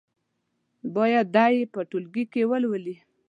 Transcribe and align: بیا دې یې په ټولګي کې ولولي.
بیا 0.93 1.21
دې 1.35 1.47
یې 1.55 1.65
په 1.73 1.79
ټولګي 1.89 2.25
کې 2.31 2.41
ولولي. 2.49 2.95